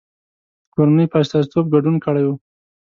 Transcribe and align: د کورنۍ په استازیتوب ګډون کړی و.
د 0.65 0.65
کورنۍ 0.73 1.05
په 1.09 1.17
استازیتوب 1.23 1.65
ګډون 1.73 1.95
کړی 2.05 2.23
و. 2.25 2.29